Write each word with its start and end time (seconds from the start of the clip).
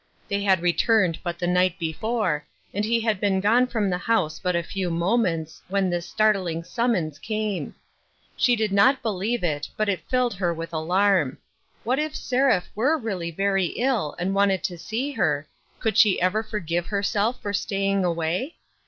They 0.27 0.41
had 0.41 0.63
returned 0.63 1.19
but 1.21 1.37
the 1.37 1.45
night 1.45 1.77
before, 1.77 2.43
and 2.73 2.83
he 2.83 3.01
had 3.01 3.19
been 3.19 3.39
gone 3.39 3.67
from 3.67 3.87
the 3.87 3.99
house 3.99 4.39
but 4.39 4.55
a 4.55 4.63
few 4.63 4.89
moments 4.89 5.61
when 5.67 5.91
this 5.91 6.09
startling 6.09 6.63
summons 6.63 7.19
came. 7.19 7.75
She 8.35 8.55
did 8.55 8.71
not 8.71 9.03
believe 9.03 9.43
it, 9.43 9.69
but 9.77 9.89
it 9.89 10.09
filled 10.09 10.33
her 10.33 10.55
with 10.55 10.73
alarm. 10.73 11.37
What 11.83 11.99
if 11.99 12.15
Seraph 12.15 12.71
were 12.73 12.97
really 12.97 13.29
very 13.29 13.67
ill 13.77 14.15
and 14.17 14.33
wanted 14.33 14.63
to 14.63 14.77
see 14.79 15.11
her, 15.11 15.47
could 15.79 15.95
she 15.99 16.19
ever 16.19 16.41
forgive 16.41 16.87
herself 16.87 17.39
for 17.39 17.53
staying 17.53 18.03
away 18.03 18.55